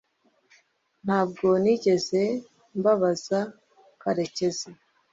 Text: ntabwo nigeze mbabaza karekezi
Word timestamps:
ntabwo 1.05 1.47
nigeze 1.63 2.21
mbabaza 2.77 3.39
karekezi 4.01 4.69